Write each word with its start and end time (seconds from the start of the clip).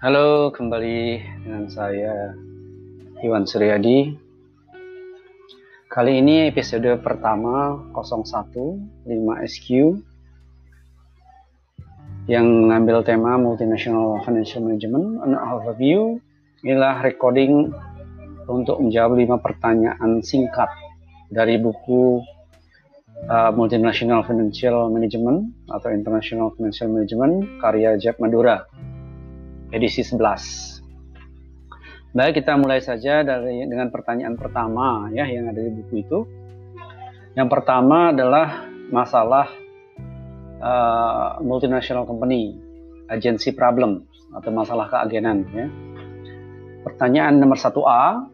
Halo, 0.00 0.48
kembali 0.48 1.20
dengan 1.44 1.68
saya 1.68 2.32
Iwan 3.20 3.44
Suryadi. 3.44 4.16
Kali 5.92 6.24
ini 6.24 6.48
episode 6.48 6.88
pertama 7.04 7.76
01 7.92 9.04
5SQ 9.04 9.68
yang 12.32 12.48
mengambil 12.48 13.04
tema 13.04 13.36
Multinational 13.36 14.24
Financial 14.24 14.64
Management 14.64 15.20
an 15.20 15.36
Overview. 15.36 16.16
Inilah 16.64 17.04
recording 17.04 17.68
untuk 18.48 18.80
menjawab 18.80 19.20
lima 19.20 19.36
pertanyaan 19.36 20.24
singkat 20.24 20.72
dari 21.28 21.60
buku 21.60 22.24
uh, 23.28 23.52
Multinational 23.52 24.24
Financial 24.24 24.88
Management 24.88 25.68
atau 25.68 25.92
International 25.92 26.48
Financial 26.56 26.88
Management 26.88 27.60
karya 27.60 28.00
Jack 28.00 28.16
Madura 28.16 28.64
edisi 29.70 30.02
11. 30.02 30.80
Baik, 32.10 32.42
kita 32.42 32.58
mulai 32.58 32.82
saja 32.82 33.22
dari 33.22 33.62
dengan 33.70 33.86
pertanyaan 33.94 34.34
pertama 34.34 35.06
ya 35.14 35.30
yang 35.30 35.46
ada 35.46 35.62
di 35.62 35.70
buku 35.70 36.02
itu. 36.02 36.18
Yang 37.38 37.48
pertama 37.54 38.10
adalah 38.10 38.66
masalah 38.90 39.46
uh, 40.58 41.38
multinational 41.38 42.02
company, 42.10 42.58
agency 43.14 43.54
problem 43.54 44.10
atau 44.34 44.50
masalah 44.50 44.90
keagenan 44.90 45.46
ya. 45.54 45.70
Pertanyaan 46.82 47.38
nomor 47.38 47.54
1A, 47.54 48.26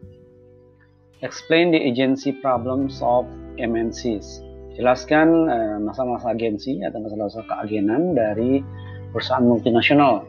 explain 1.21 1.69
the 1.69 1.77
agency 1.77 2.33
problems 2.33 2.97
of 3.05 3.29
MNCs. 3.61 4.41
Jelaskan 4.73 5.45
uh, 5.45 5.77
masalah-masalah 5.85 6.33
agensi 6.33 6.81
atau 6.81 6.97
masalah-masalah 6.97 7.45
keagenan 7.45 8.17
dari 8.17 8.65
perusahaan 9.13 9.45
multinasional 9.45 10.25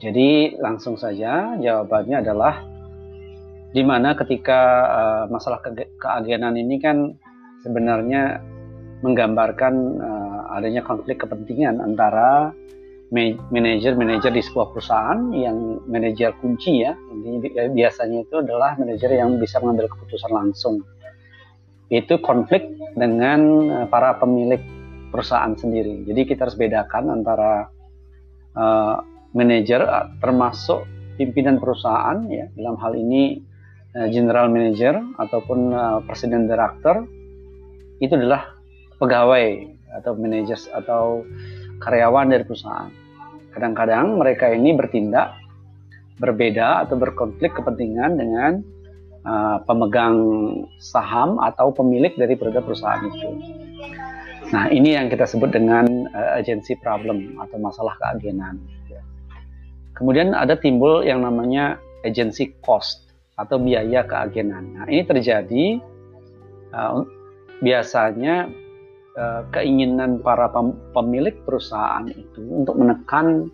jadi 0.00 0.56
langsung 0.56 0.96
saja 0.96 1.52
jawabannya 1.60 2.24
adalah 2.24 2.64
di 3.72 3.80
mana 3.84 4.16
ketika 4.16 4.60
uh, 4.88 5.24
masalah 5.28 5.60
ke 5.64 5.88
keagenan 6.00 6.56
ini 6.56 6.80
kan 6.80 7.16
sebenarnya 7.64 8.40
menggambarkan 9.04 9.74
uh, 10.00 10.56
adanya 10.56 10.84
konflik 10.84 11.20
kepentingan 11.20 11.80
antara 11.80 12.52
manajer-manajer 13.52 14.32
di 14.32 14.40
sebuah 14.40 14.72
perusahaan 14.72 15.20
yang 15.36 15.84
manajer 15.84 16.32
kunci 16.40 16.80
ya. 16.80 16.96
Ini 16.96 17.44
biasanya 17.76 18.24
itu 18.24 18.40
adalah 18.40 18.72
manajer 18.80 19.12
yang 19.12 19.36
bisa 19.36 19.60
mengambil 19.60 19.92
keputusan 19.92 20.32
langsung. 20.32 20.80
Itu 21.92 22.24
konflik 22.24 22.72
dengan 22.96 23.68
para 23.92 24.16
pemilik 24.16 24.64
perusahaan 25.12 25.52
sendiri. 25.52 26.08
Jadi 26.08 26.24
kita 26.24 26.48
harus 26.48 26.56
bedakan 26.56 27.12
antara 27.12 27.68
uh, 28.56 28.96
manajer 29.32 29.80
eh, 29.82 30.06
termasuk 30.20 30.84
pimpinan 31.16 31.60
perusahaan 31.60 32.24
ya 32.28 32.48
dalam 32.56 32.80
hal 32.80 32.96
ini 32.96 33.44
uh, 33.92 34.08
general 34.08 34.48
manager 34.48 34.96
ataupun 35.20 35.70
uh, 35.70 36.00
presiden 36.08 36.48
director 36.48 37.04
itu 38.00 38.16
adalah 38.16 38.56
pegawai 38.96 39.46
atau 40.00 40.16
manajer 40.16 40.56
atau 40.72 41.22
karyawan 41.84 42.32
dari 42.32 42.42
perusahaan. 42.48 42.88
Kadang-kadang 43.52 44.16
mereka 44.16 44.48
ini 44.48 44.72
bertindak 44.72 45.36
berbeda 46.16 46.88
atau 46.88 46.96
berkonflik 46.96 47.52
kepentingan 47.52 48.16
dengan 48.16 48.52
uh, 49.28 49.60
pemegang 49.68 50.16
saham 50.80 51.36
atau 51.42 51.74
pemilik 51.74 52.14
dari 52.16 52.34
perusahaan 52.38 53.04
itu. 53.04 53.30
Nah, 54.52 54.68
ini 54.68 54.96
yang 54.96 55.08
kita 55.08 55.24
sebut 55.24 55.52
dengan 55.52 55.84
uh, 56.12 56.36
agency 56.36 56.76
problem 56.80 57.36
atau 57.40 57.56
masalah 57.56 57.96
keagenan. 58.00 58.60
Kemudian 59.92 60.32
ada 60.32 60.56
timbul 60.56 61.04
yang 61.04 61.22
namanya 61.22 61.76
agency 62.02 62.56
cost 62.64 63.12
atau 63.36 63.60
biaya 63.60 64.04
keagenan. 64.04 64.76
Nah, 64.76 64.84
ini 64.88 65.04
terjadi 65.04 65.64
uh, 66.72 67.04
biasanya 67.60 68.48
uh, 69.16 69.42
keinginan 69.52 70.20
para 70.20 70.48
pemilik 70.96 71.36
perusahaan 71.44 72.08
itu 72.08 72.40
untuk 72.40 72.80
menekan 72.80 73.52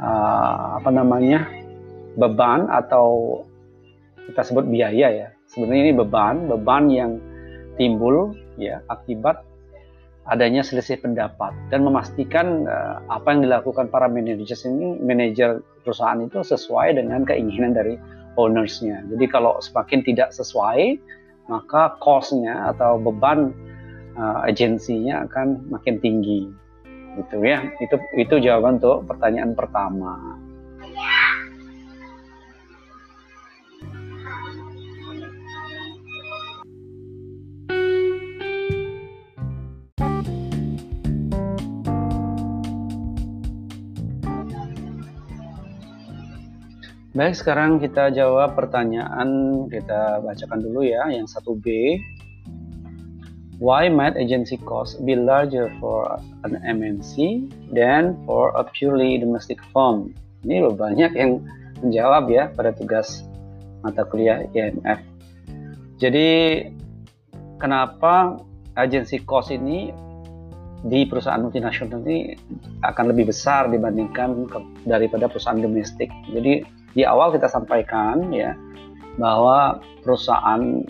uh, 0.00 0.78
apa 0.78 0.90
namanya 0.92 1.48
beban 2.18 2.68
atau 2.68 3.42
kita 4.28 4.42
sebut 4.44 4.68
biaya 4.68 5.08
ya. 5.08 5.28
Sebenarnya 5.48 5.82
ini 5.88 5.94
beban, 5.96 6.36
beban 6.44 6.84
yang 6.92 7.12
timbul 7.80 8.36
ya 8.60 8.84
akibat 8.92 9.47
adanya 10.28 10.60
selisih 10.60 11.00
pendapat 11.00 11.56
dan 11.72 11.84
memastikan 11.84 12.68
uh, 12.68 13.00
apa 13.08 13.32
yang 13.32 13.48
dilakukan 13.48 13.88
para 13.88 14.06
manajer 14.06 14.56
ini 14.68 15.00
manajer 15.00 15.64
perusahaan 15.82 16.20
itu 16.20 16.44
sesuai 16.44 17.00
dengan 17.00 17.24
keinginan 17.24 17.72
dari 17.72 17.96
ownersnya. 18.36 19.08
Jadi 19.08 19.24
kalau 19.26 19.56
semakin 19.58 20.04
tidak 20.04 20.30
sesuai 20.36 21.00
maka 21.48 21.96
cost-nya 22.04 22.68
atau 22.76 23.00
beban 23.00 23.56
uh, 24.20 24.44
agensinya 24.44 25.24
akan 25.24 25.64
makin 25.72 25.96
tinggi. 25.98 26.48
Gitu 27.16 27.36
ya. 27.42 27.64
Itu 27.80 27.96
itu 28.14 28.34
jawaban 28.38 28.78
untuk 28.78 29.08
pertanyaan 29.08 29.56
pertama. 29.56 30.38
Baik, 47.18 47.34
sekarang 47.34 47.82
kita 47.82 48.14
jawab 48.14 48.54
pertanyaan 48.54 49.66
kita 49.66 50.22
bacakan 50.22 50.62
dulu 50.62 50.86
ya, 50.86 51.02
yang 51.10 51.26
satu 51.26 51.58
B. 51.58 51.98
Why 53.58 53.90
might 53.90 54.14
agency 54.14 54.54
cost 54.62 55.02
be 55.02 55.18
larger 55.18 55.66
for 55.82 56.06
an 56.46 56.62
MNC 56.62 57.42
than 57.74 58.14
for 58.22 58.54
a 58.54 58.62
purely 58.62 59.18
domestic 59.18 59.58
firm? 59.74 60.14
Ini 60.46 60.70
banyak 60.70 61.18
yang 61.18 61.42
menjawab 61.82 62.30
ya 62.30 62.54
pada 62.54 62.70
tugas 62.70 63.26
mata 63.82 64.06
kuliah 64.06 64.46
IMF. 64.54 65.02
Jadi 65.98 66.70
kenapa 67.58 68.38
agency 68.78 69.18
cost 69.26 69.50
ini 69.50 69.90
di 70.86 71.02
perusahaan 71.02 71.42
multinasional 71.42 71.98
ini 72.06 72.38
akan 72.86 73.10
lebih 73.10 73.34
besar 73.34 73.66
dibandingkan 73.74 74.46
ke, 74.46 74.62
daripada 74.86 75.26
perusahaan 75.26 75.58
domestik. 75.58 76.14
Jadi 76.30 76.77
di 76.98 77.06
awal 77.06 77.30
kita 77.30 77.46
sampaikan 77.46 78.34
ya 78.34 78.58
bahwa 79.22 79.78
perusahaan 80.02 80.82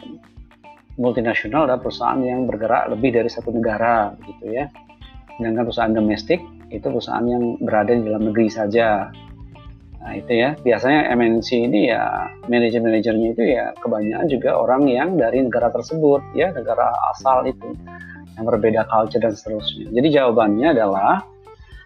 multinasional 0.96 1.68
adalah 1.68 1.84
perusahaan 1.84 2.16
yang 2.24 2.48
bergerak 2.48 2.88
lebih 2.88 3.12
dari 3.20 3.28
satu 3.28 3.52
negara 3.52 4.16
gitu 4.24 4.48
ya. 4.48 4.72
Sedangkan 5.36 5.68
perusahaan 5.68 5.92
domestik 5.92 6.40
itu 6.72 6.86
perusahaan 6.88 7.24
yang 7.28 7.60
berada 7.60 7.92
di 7.92 8.08
dalam 8.08 8.32
negeri 8.32 8.48
saja. 8.48 9.12
Nah 10.00 10.12
itu 10.16 10.32
ya, 10.32 10.56
biasanya 10.64 11.12
MNC 11.12 11.48
ini 11.68 11.92
ya 11.92 12.32
manajer-manajernya 12.48 13.28
itu 13.36 13.44
ya 13.44 13.76
kebanyakan 13.76 14.26
juga 14.32 14.50
orang 14.56 14.88
yang 14.88 15.20
dari 15.20 15.44
negara 15.44 15.68
tersebut 15.68 16.24
ya, 16.32 16.56
negara 16.56 16.88
asal 17.12 17.44
itu 17.44 17.76
yang 18.40 18.48
berbeda 18.48 18.88
culture 18.88 19.20
dan 19.20 19.36
seterusnya. 19.36 19.92
Jadi 19.92 20.08
jawabannya 20.08 20.72
adalah 20.72 21.20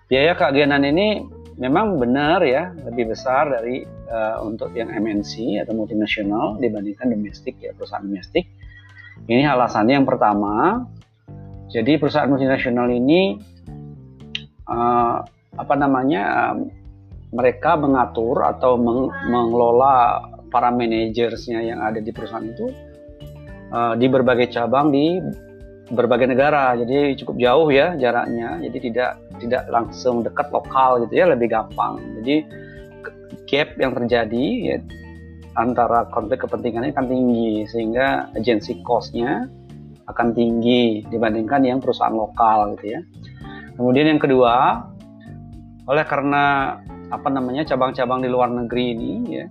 biaya 0.06 0.38
keagenan 0.38 0.86
ini 0.86 1.41
memang 1.62 2.02
benar 2.02 2.42
ya 2.42 2.74
lebih 2.90 3.14
besar 3.14 3.46
dari 3.46 3.86
uh, 4.10 4.42
untuk 4.42 4.74
yang 4.74 4.90
MNC 4.90 5.62
atau 5.62 5.78
multinasional 5.78 6.58
dibandingkan 6.58 7.14
domestik 7.14 7.54
ya 7.62 7.70
perusahaan 7.70 8.02
domestik. 8.02 8.50
Ini 9.30 9.46
alasannya 9.46 10.02
yang 10.02 10.08
pertama. 10.08 10.82
Jadi 11.70 12.02
perusahaan 12.02 12.26
multinasional 12.26 12.90
ini 12.90 13.38
uh, 14.66 15.22
apa 15.54 15.74
namanya 15.78 16.22
uh, 16.50 16.56
mereka 17.30 17.78
mengatur 17.78 18.42
atau 18.42 18.74
meng 18.74 19.08
mengelola 19.30 20.26
para 20.50 20.68
manajersnya 20.68 21.62
yang 21.64 21.80
ada 21.80 22.02
di 22.02 22.10
perusahaan 22.12 22.44
itu 22.44 22.66
uh, 23.72 23.94
di 23.96 24.04
berbagai 24.10 24.52
cabang 24.52 24.92
di 24.92 25.16
berbagai 25.88 26.28
negara 26.28 26.76
jadi 26.76 27.16
cukup 27.24 27.36
jauh 27.40 27.68
ya 27.72 27.96
jaraknya 27.96 28.60
jadi 28.68 28.78
tidak 28.80 29.10
tidak 29.42 29.66
langsung 29.68 30.22
dekat 30.22 30.48
lokal 30.54 31.02
gitu 31.06 31.22
ya 31.22 31.26
lebih 31.30 31.50
gampang. 31.50 31.98
Jadi 32.22 32.46
gap 33.50 33.68
yang 33.76 33.92
terjadi 33.92 34.44
ya, 34.72 34.76
antara 35.58 36.08
konflik 36.08 36.46
kepentingannya 36.46 36.94
akan 36.96 37.06
tinggi 37.10 37.68
sehingga 37.68 38.32
agency 38.38 38.80
cost-nya 38.86 39.44
akan 40.08 40.32
tinggi 40.32 41.04
dibandingkan 41.12 41.62
yang 41.62 41.78
perusahaan 41.78 42.14
lokal 42.14 42.74
gitu 42.78 42.96
ya. 42.96 43.00
Kemudian 43.76 44.16
yang 44.16 44.20
kedua 44.20 44.86
oleh 45.88 46.04
karena 46.06 46.76
apa 47.12 47.28
namanya 47.28 47.66
cabang-cabang 47.68 48.24
di 48.24 48.30
luar 48.32 48.48
negeri 48.48 48.84
ini 48.96 49.12
ya 49.28 49.46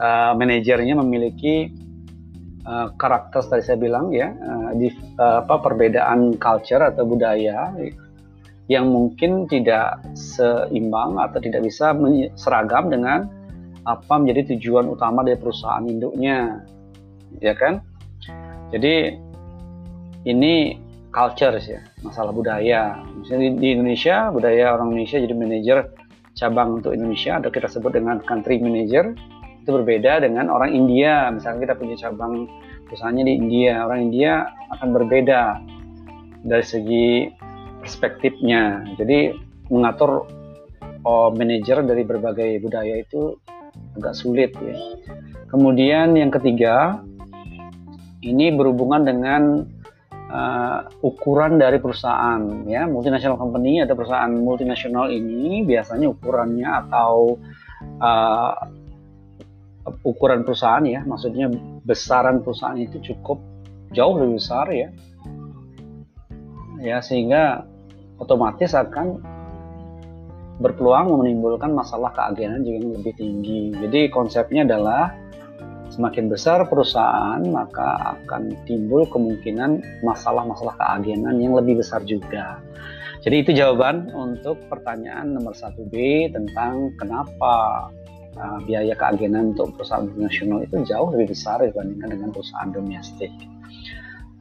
uh, 0.00 0.32
manajernya 0.36 0.94
memiliki 1.00 1.72
uh, 2.68 2.92
karakter 3.00 3.40
tadi 3.46 3.64
saya 3.64 3.78
bilang 3.80 4.12
ya 4.12 4.28
uh, 4.28 4.76
di 4.76 4.92
uh, 5.16 5.46
apa 5.46 5.56
perbedaan 5.62 6.36
culture 6.36 6.82
atau 6.84 7.08
budaya 7.08 7.72
yang 8.66 8.90
mungkin 8.90 9.46
tidak 9.46 10.02
seimbang 10.18 11.18
atau 11.22 11.38
tidak 11.38 11.62
bisa 11.62 11.94
seragam 12.34 12.90
dengan 12.90 13.30
apa 13.86 14.18
menjadi 14.18 14.54
tujuan 14.54 14.90
utama 14.90 15.22
dari 15.22 15.38
perusahaan 15.38 15.86
induknya 15.86 16.66
ya 17.38 17.54
kan? 17.54 17.78
Jadi 18.74 19.14
ini 20.26 20.74
culture 21.14 21.54
ya 21.62 21.80
masalah 22.02 22.34
budaya. 22.34 22.98
Misalnya 23.14 23.54
di, 23.54 23.68
Indonesia 23.78 24.34
budaya 24.34 24.74
orang 24.74 24.92
Indonesia 24.92 25.22
jadi 25.22 25.34
manajer 25.38 25.78
cabang 26.36 26.82
untuk 26.82 26.92
Indonesia 26.92 27.38
atau 27.38 27.48
kita 27.48 27.70
sebut 27.70 27.94
dengan 27.94 28.18
country 28.26 28.58
manager 28.58 29.14
itu 29.62 29.70
berbeda 29.70 30.26
dengan 30.26 30.50
orang 30.50 30.74
India. 30.74 31.30
Misalnya 31.30 31.70
kita 31.70 31.74
punya 31.78 31.94
cabang 31.94 32.50
perusahaannya 32.90 33.24
di 33.24 33.34
India 33.38 33.86
orang 33.86 34.10
India 34.10 34.50
akan 34.74 34.88
berbeda 34.90 35.62
dari 36.42 36.66
segi 36.66 37.30
perspektifnya. 37.86 38.82
Jadi 38.98 39.30
mengatur 39.70 40.26
oh, 41.06 41.30
manajer 41.30 41.86
dari 41.86 42.02
berbagai 42.02 42.58
budaya 42.58 42.98
itu 42.98 43.38
agak 43.94 44.18
sulit 44.18 44.50
ya. 44.58 44.74
Kemudian 45.46 46.18
yang 46.18 46.34
ketiga 46.34 46.98
ini 48.26 48.50
berhubungan 48.50 49.06
dengan 49.06 49.62
uh, 50.26 50.90
ukuran 51.06 51.62
dari 51.62 51.78
perusahaan 51.78 52.66
ya 52.66 52.90
multinational 52.90 53.38
company 53.38 53.78
atau 53.78 53.94
perusahaan 53.94 54.32
multinasional 54.34 55.14
ini 55.14 55.62
biasanya 55.62 56.10
ukurannya 56.10 56.66
atau 56.66 57.38
uh, 58.02 58.54
ukuran 60.02 60.42
perusahaan 60.42 60.82
ya 60.82 61.06
maksudnya 61.06 61.46
besaran 61.86 62.42
perusahaan 62.42 62.74
itu 62.74 62.98
cukup 63.14 63.38
jauh 63.94 64.18
lebih 64.18 64.42
besar 64.42 64.66
ya 64.74 64.90
ya 66.82 66.98
sehingga 66.98 67.75
otomatis 68.20 68.72
akan 68.72 69.20
berpeluang 70.56 71.12
menimbulkan 71.20 71.72
masalah 71.72 72.12
keagenan 72.16 72.64
juga 72.64 72.76
yang 72.80 72.92
lebih 72.96 73.14
tinggi. 73.20 73.62
Jadi 73.76 74.00
konsepnya 74.08 74.64
adalah 74.64 75.12
semakin 75.92 76.26
besar 76.32 76.64
perusahaan 76.66 77.40
maka 77.46 78.18
akan 78.18 78.56
timbul 78.66 79.06
kemungkinan 79.06 80.02
masalah-masalah 80.02 80.74
keagenan 80.80 81.38
yang 81.38 81.54
lebih 81.54 81.78
besar 81.80 82.02
juga. 82.08 82.58
Jadi 83.26 83.42
itu 83.42 83.50
jawaban 83.58 84.14
untuk 84.14 84.60
pertanyaan 84.70 85.34
nomor 85.34 85.52
1B 85.52 85.94
tentang 86.30 86.94
kenapa 86.94 87.88
uh, 88.38 88.58
biaya 88.62 88.94
keagenan 88.94 89.56
untuk 89.56 89.74
perusahaan 89.74 90.06
internasional 90.06 90.62
itu 90.62 90.78
jauh 90.86 91.10
lebih 91.10 91.34
besar 91.34 91.58
dibandingkan 91.58 92.08
dengan 92.12 92.28
perusahaan 92.30 92.70
domestik. 92.70 93.32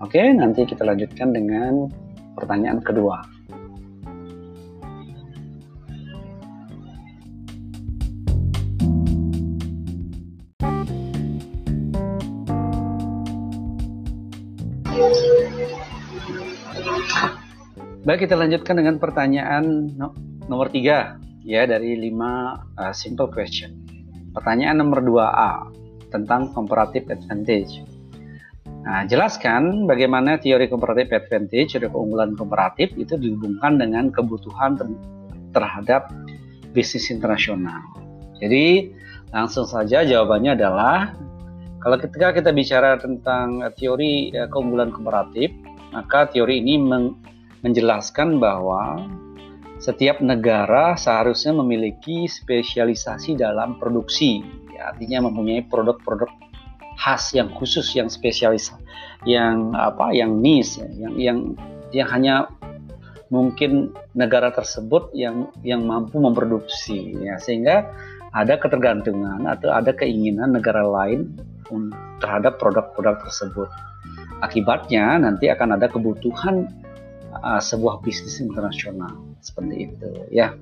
Oke, 0.04 0.22
nanti 0.22 0.68
kita 0.68 0.84
lanjutkan 0.84 1.34
dengan 1.34 1.90
pertanyaan 2.36 2.84
kedua. 2.84 3.24
Baik, 18.06 18.30
kita 18.30 18.40
lanjutkan 18.40 18.80
dengan 18.80 18.96
pertanyaan 18.96 19.92
nomor 20.48 20.72
tiga 20.72 21.20
ya 21.44 21.68
dari 21.68 22.00
lima 22.00 22.64
uh, 22.80 22.96
simple 22.96 23.28
question. 23.28 23.76
Pertanyaan 24.32 24.80
nomor 24.80 25.04
2A 25.04 25.68
tentang 26.16 26.56
comparative 26.56 27.12
advantage. 27.12 27.84
Nah, 28.88 29.04
jelaskan 29.04 29.84
bagaimana 29.84 30.40
teori 30.40 30.72
comparative 30.72 31.12
advantage 31.12 31.76
atau 31.76 31.92
keunggulan 31.92 32.38
komparatif 32.40 32.96
itu 32.96 33.20
dihubungkan 33.20 33.76
dengan 33.76 34.14
kebutuhan 34.16 34.80
terhadap 35.52 36.08
bisnis 36.72 37.12
internasional. 37.12 37.84
Jadi, 38.40 38.96
langsung 39.34 39.68
saja 39.68 40.08
jawabannya 40.08 40.56
adalah 40.56 41.18
kalau 41.86 42.02
ketika 42.02 42.34
kita 42.34 42.50
bicara 42.50 42.98
tentang 42.98 43.62
teori 43.78 44.34
uh, 44.34 44.50
keunggulan 44.50 44.90
komparatif, 44.90 45.54
maka 45.94 46.26
teori 46.34 46.58
ini 46.58 46.82
menjelaskan 47.62 48.42
bahwa 48.42 49.06
setiap 49.78 50.18
negara 50.18 50.98
seharusnya 50.98 51.54
memiliki 51.54 52.26
spesialisasi 52.26 53.38
dalam 53.38 53.78
produksi, 53.78 54.42
ya, 54.74 54.98
artinya 54.98 55.30
mempunyai 55.30 55.62
produk-produk 55.70 56.26
khas 56.98 57.38
yang 57.38 57.54
khusus, 57.54 57.94
yang 57.94 58.10
spesialis, 58.10 58.74
yang 59.30 59.78
apa, 59.78 60.10
yang 60.10 60.42
niche, 60.42 60.82
ya, 60.82 60.90
yang 60.90 61.14
yang 61.22 61.38
yang 61.94 62.08
hanya 62.10 62.36
mungkin 63.30 63.94
negara 64.18 64.50
tersebut 64.50 65.14
yang 65.14 65.54
yang 65.62 65.86
mampu 65.86 66.18
memproduksi, 66.18 67.14
ya, 67.22 67.38
sehingga 67.38 67.86
ada 68.34 68.58
ketergantungan 68.58 69.46
atau 69.46 69.70
ada 69.70 69.94
keinginan 69.94 70.58
negara 70.58 70.82
lain 70.82 71.30
terhadap 72.22 72.58
produk-produk 72.62 73.22
tersebut. 73.26 73.70
Akibatnya 74.42 75.18
nanti 75.18 75.50
akan 75.50 75.80
ada 75.80 75.90
kebutuhan 75.90 76.70
uh, 77.34 77.62
sebuah 77.62 78.04
bisnis 78.06 78.40
internasional 78.40 79.16
seperti 79.42 79.92
itu 79.92 80.10
ya. 80.30 80.54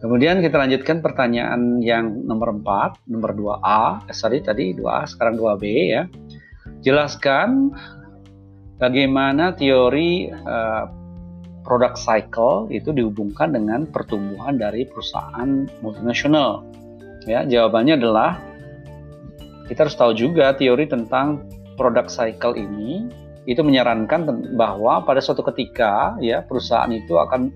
Kemudian 0.00 0.40
kita 0.40 0.56
lanjutkan 0.56 1.04
pertanyaan 1.04 1.84
yang 1.84 2.24
nomor 2.24 2.56
4, 2.56 3.04
nomor 3.12 3.36
2A, 3.36 4.08
eh, 4.08 4.16
sorry 4.16 4.40
tadi 4.40 4.72
2A, 4.72 5.04
sekarang 5.04 5.36
2B 5.36 5.64
ya. 5.92 6.08
Jelaskan 6.80 7.76
bagaimana 8.80 9.52
teori 9.52 10.32
uh, 10.32 10.88
product 11.60 12.00
cycle 12.00 12.72
itu 12.72 12.96
dihubungkan 12.96 13.52
dengan 13.52 13.84
pertumbuhan 13.84 14.56
dari 14.56 14.88
perusahaan 14.88 15.68
multinasional. 15.84 16.64
Ya, 17.28 17.44
jawabannya 17.44 18.00
adalah 18.00 18.40
kita 19.70 19.86
harus 19.86 19.94
tahu 19.94 20.12
juga 20.18 20.50
teori 20.58 20.90
tentang 20.90 21.46
product 21.78 22.10
cycle 22.10 22.58
ini 22.58 23.06
itu 23.46 23.62
menyarankan 23.62 24.26
bahwa 24.58 25.06
pada 25.06 25.22
suatu 25.22 25.46
ketika 25.46 26.18
ya 26.18 26.42
perusahaan 26.42 26.90
itu 26.90 27.14
akan 27.14 27.54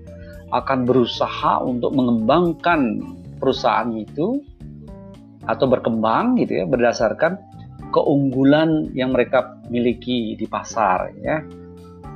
akan 0.55 0.87
berusaha 0.87 1.59
untuk 1.59 1.91
mengembangkan 1.91 3.03
perusahaan 3.35 3.91
itu 3.91 4.39
atau 5.43 5.67
berkembang 5.67 6.39
gitu 6.39 6.63
ya 6.63 6.65
berdasarkan 6.65 7.35
keunggulan 7.91 8.95
yang 8.95 9.11
mereka 9.11 9.59
miliki 9.67 10.39
di 10.39 10.47
pasar 10.47 11.11
ya. 11.19 11.43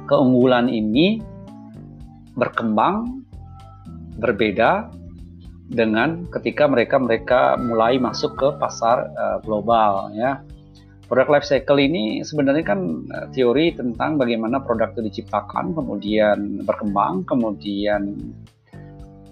Keunggulan 0.07 0.71
ini 0.71 1.21
berkembang 2.33 3.21
berbeda 4.17 4.89
dengan 5.69 6.25
ketika 6.33 6.65
mereka 6.65 6.97
mereka 6.97 7.39
mulai 7.61 8.01
masuk 8.01 8.33
ke 8.35 8.47
pasar 8.57 9.13
uh, 9.13 9.37
global 9.45 10.09
ya 10.17 10.41
Product 11.09 11.33
life 11.33 11.47
cycle 11.49 11.81
ini 11.81 12.21
sebenarnya 12.21 12.61
kan 12.61 13.01
eh, 13.09 13.27
teori 13.33 13.73
tentang 13.73 14.21
bagaimana 14.21 14.61
produk 14.61 14.93
itu 14.93 15.01
diciptakan, 15.09 15.73
kemudian 15.73 16.61
berkembang, 16.69 17.25
kemudian 17.25 18.13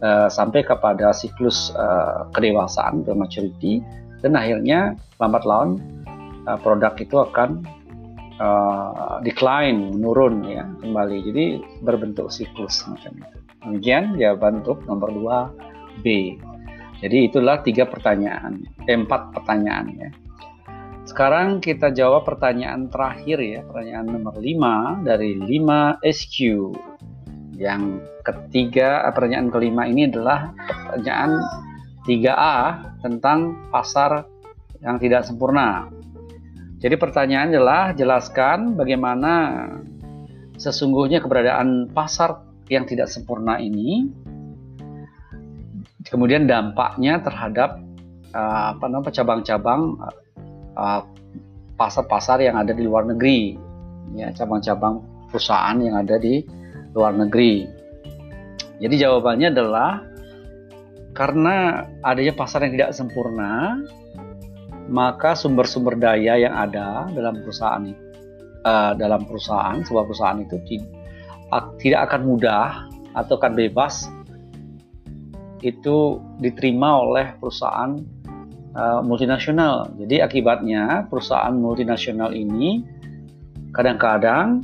uh, 0.01 0.25
sampai 0.25 0.65
kepada 0.65 1.13
siklus 1.13 1.69
uh, 1.77 2.25
kedewasaan 2.33 3.05
ke 3.05 3.13
maturity, 3.13 3.85
dan 4.25 4.33
akhirnya 4.33 4.97
lambat 5.21 5.45
laun 5.45 5.77
uh, 6.49 6.57
produk 6.57 6.97
itu 6.97 7.21
akan 7.21 7.61
uh, 8.41 9.21
decline, 9.21 9.93
menurun 9.93 10.49
ya 10.49 10.65
kembali. 10.81 11.29
Jadi 11.29 11.45
berbentuk 11.85 12.33
siklus 12.33 12.89
macam 12.89 13.21
itu. 13.21 13.37
Demikian 13.61 14.17
jawaban 14.17 14.65
untuk 14.65 14.81
nomor 14.89 15.13
2 15.13 15.76
B. 16.01 16.37
Jadi 16.97 17.29
itulah 17.29 17.61
tiga 17.61 17.85
pertanyaan, 17.85 18.65
eh, 18.89 18.97
empat 18.97 19.33
pertanyaan 19.33 19.85
ya. 19.93 20.09
Sekarang 21.07 21.63
kita 21.63 21.93
jawab 21.93 22.25
pertanyaan 22.27 22.89
terakhir 22.91 23.37
ya, 23.39 23.61
pertanyaan 23.63 24.07
nomor 24.11 24.35
5 24.41 25.05
dari 25.05 25.37
5 25.37 26.01
SQ. 26.03 26.73
Yang 27.55 28.01
ketiga, 28.25 29.05
eh, 29.05 29.13
pertanyaan 29.13 29.53
kelima 29.53 29.85
ini 29.85 30.09
adalah 30.09 30.51
pertanyaan 30.57 31.31
3A 32.03 32.57
tentang 32.99 33.69
pasar 33.69 34.25
yang 34.81 34.97
tidak 34.97 35.23
sempurna. 35.23 35.87
Jadi 36.77 36.95
pertanyaan 36.97 37.49
adalah 37.49 37.93
jelaskan 37.93 38.77
bagaimana 38.77 39.65
sesungguhnya 40.57 41.21
keberadaan 41.21 41.89
pasar 41.93 42.45
yang 42.69 42.85
tidak 42.85 43.09
sempurna 43.09 43.57
ini 43.57 44.09
kemudian 46.09 46.47
dampaknya 46.47 47.19
terhadap 47.21 47.83
uh, 48.31 48.75
apa 48.75 49.09
cabang-cabang 49.11 49.99
Uh, 50.77 51.01
pasar-pasar 51.73 52.37
yang 52.37 52.53
ada 52.53 52.69
di 52.69 52.85
luar 52.85 53.01
negeri, 53.09 53.57
ya 54.13 54.29
cabang-cabang 54.29 55.01
perusahaan 55.25 55.73
yang 55.81 55.97
ada 55.97 56.21
di 56.21 56.45
luar 56.93 57.17
negeri. 57.17 57.65
Jadi 58.77 58.95
jawabannya 59.01 59.57
adalah 59.57 60.05
karena 61.17 61.81
adanya 62.05 62.33
pasar 62.37 62.61
yang 62.65 62.77
tidak 62.77 62.93
sempurna, 62.93 63.81
maka 64.85 65.33
sumber-sumber 65.33 65.97
daya 65.97 66.37
yang 66.37 66.53
ada 66.53 67.09
dalam 67.09 67.41
perusahaan 67.41 67.93
uh, 68.61 68.93
dalam 68.93 69.25
perusahaan 69.25 69.81
sebuah 69.81 70.05
perusahaan 70.05 70.45
itu 70.45 70.61
tidak 71.81 72.01
akan 72.05 72.21
mudah 72.21 72.85
atau 73.17 73.41
kad 73.41 73.57
bebas 73.57 74.05
itu 75.67 76.23
diterima 76.39 77.03
oleh 77.03 77.35
perusahaan 77.35 77.99
uh, 78.73 79.03
multinasional. 79.03 79.91
Jadi 79.99 80.23
akibatnya 80.23 81.05
perusahaan 81.11 81.51
multinasional 81.51 82.31
ini 82.31 82.87
kadang-kadang 83.75 84.63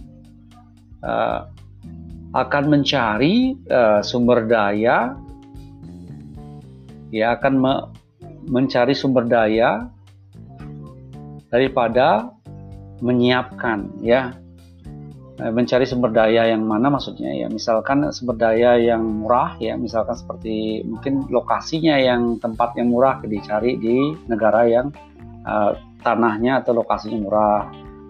uh, 1.04 1.52
akan 2.34 2.64
mencari 2.66 3.54
uh, 3.70 4.02
sumber 4.02 4.48
daya, 4.48 5.14
ya 7.14 7.38
akan 7.38 7.54
me 7.60 7.74
mencari 8.44 8.92
sumber 8.92 9.24
daya 9.24 9.88
daripada 11.48 12.34
menyiapkan 13.00 13.88
ya 14.04 14.36
mencari 15.40 15.90
sumber 15.90 16.14
daya 16.14 16.54
yang 16.54 16.62
mana 16.66 16.94
maksudnya 16.94 17.34
ya? 17.34 17.48
Misalkan 17.50 18.06
sumber 18.14 18.38
daya 18.38 18.78
yang 18.78 19.02
murah 19.02 19.58
ya 19.58 19.74
misalkan 19.74 20.14
seperti 20.14 20.86
mungkin 20.86 21.26
lokasinya 21.30 21.98
yang 21.98 22.38
tempat 22.38 22.78
yang 22.78 22.94
murah 22.94 23.18
dicari 23.26 23.82
di 23.82 24.14
negara 24.30 24.70
yang 24.70 24.94
uh, 25.46 25.74
tanahnya 26.06 26.62
atau 26.62 26.78
lokasinya 26.78 27.18
murah. 27.18 27.64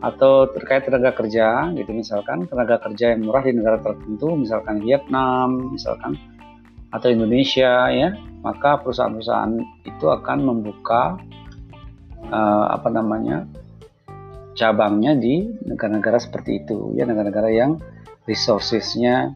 Atau 0.03 0.51
terkait 0.51 0.83
tenaga 0.83 1.15
kerja 1.15 1.71
gitu 1.79 1.95
misalkan 1.95 2.43
tenaga 2.43 2.75
kerja 2.83 3.15
yang 3.15 3.23
murah 3.23 3.39
di 3.39 3.55
negara 3.55 3.79
tertentu 3.79 4.35
misalkan 4.35 4.83
Vietnam 4.83 5.71
misalkan 5.71 6.19
atau 6.91 7.07
Indonesia 7.07 7.87
ya 7.87 8.11
maka 8.43 8.83
perusahaan-perusahaan 8.83 9.63
itu 9.87 10.05
akan 10.11 10.37
membuka 10.43 11.15
uh, 12.27 12.65
apa 12.75 12.91
namanya 12.91 13.47
cabangnya 14.53 15.17
di 15.17 15.50
negara-negara 15.65 16.22
seperti 16.22 16.65
itu 16.65 16.93
ya 16.93 17.10
negara-negara 17.10 17.50
yang 17.50 17.81
resourcesnya 18.29 19.33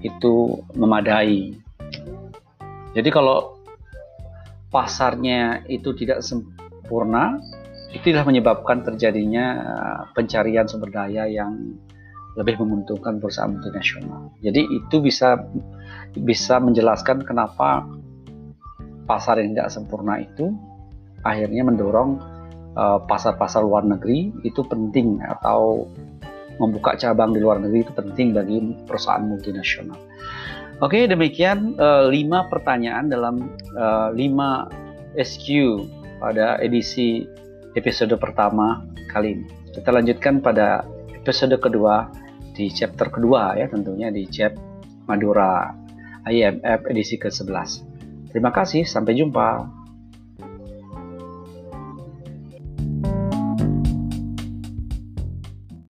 itu 0.00 0.60
memadai 0.76 1.56
jadi 2.96 3.08
kalau 3.12 3.60
pasarnya 4.72 5.64
itu 5.68 5.92
tidak 5.96 6.24
sempurna 6.24 7.36
itulah 7.92 8.24
menyebabkan 8.24 8.84
terjadinya 8.84 9.46
uh, 9.62 10.00
pencarian 10.12 10.68
sumber 10.68 10.92
daya 10.92 11.28
yang 11.28 11.76
lebih 12.36 12.60
menguntungkan 12.60 13.16
perusahaan 13.16 13.48
multinasional. 13.48 14.28
Jadi 14.44 14.60
itu 14.68 15.00
bisa 15.00 15.40
bisa 16.12 16.60
menjelaskan 16.60 17.24
kenapa 17.24 17.88
pasar 19.08 19.40
yang 19.40 19.56
tidak 19.56 19.72
sempurna 19.72 20.20
itu 20.20 20.52
akhirnya 21.24 21.64
mendorong 21.64 22.20
Eh, 22.20 22.35
pasar-pasar 22.76 23.64
uh, 23.64 23.66
luar 23.66 23.88
negeri 23.88 24.32
itu 24.44 24.60
penting 24.68 25.24
atau 25.24 25.88
membuka 26.60 26.96
cabang 26.96 27.32
di 27.32 27.40
luar 27.40 27.60
negeri 27.60 27.88
itu 27.88 27.92
penting 27.96 28.36
bagi 28.36 28.60
perusahaan 28.84 29.24
multinasional. 29.24 29.96
Oke, 30.84 31.08
demikian 31.08 31.72
uh, 31.80 32.08
pertanyaan 32.52 33.08
dalam 33.08 33.48
uh, 33.72 34.12
lima 34.12 34.68
SQ 35.16 35.48
pada 36.20 36.60
edisi 36.60 37.24
episode 37.72 38.12
pertama 38.20 38.84
kali 39.08 39.40
ini. 39.40 39.46
Kita 39.72 39.88
lanjutkan 39.92 40.44
pada 40.44 40.84
episode 41.12 41.56
kedua 41.60 42.08
di 42.56 42.72
chapter 42.72 43.12
kedua 43.12 43.56
ya 43.56 43.68
tentunya 43.68 44.08
di 44.08 44.24
chap 44.28 44.56
Madura 45.08 45.72
IMF 46.26 46.88
edisi 46.90 47.16
ke-11. 47.16 47.86
Terima 48.34 48.50
kasih, 48.50 48.84
sampai 48.84 49.16
jumpa. 49.16 49.64